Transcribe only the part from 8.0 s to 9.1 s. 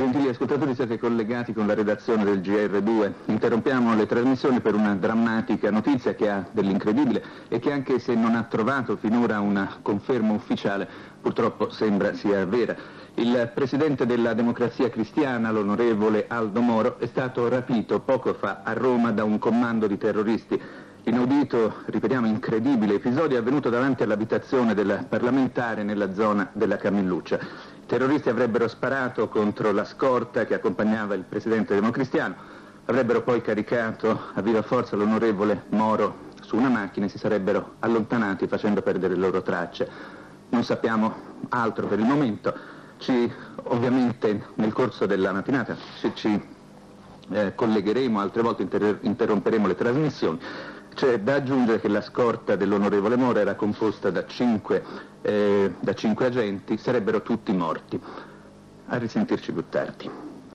non ha trovato